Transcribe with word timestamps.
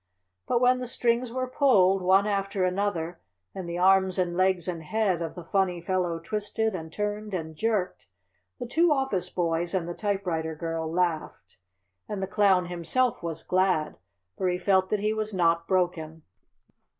But 0.47 0.61
when 0.61 0.79
the 0.79 0.87
strings 0.87 1.31
were 1.31 1.45
pulled, 1.47 2.01
one 2.01 2.25
after 2.25 2.63
another, 2.65 3.19
and 3.53 3.69
the 3.69 3.77
arms 3.77 4.17
and 4.17 4.35
legs 4.35 4.67
and 4.67 4.81
head 4.81 5.21
of 5.21 5.35
the 5.35 5.43
funny 5.43 5.79
fellow 5.79 6.17
twisted 6.17 6.73
and 6.73 6.91
turned 6.91 7.35
and 7.35 7.55
jerked, 7.55 8.07
the 8.59 8.65
two 8.65 8.91
office 8.91 9.29
boys 9.29 9.75
and 9.75 9.87
the 9.87 9.93
typewriter 9.93 10.55
girl 10.55 10.91
laughed. 10.91 11.57
And 12.09 12.19
the 12.19 12.25
Clown 12.25 12.65
himself 12.65 13.21
was 13.21 13.43
glad, 13.43 13.95
for 14.37 14.49
he 14.49 14.57
felt 14.57 14.89
that 14.89 15.01
he 15.01 15.13
was 15.13 15.35
not 15.35 15.67
broken. 15.67 16.23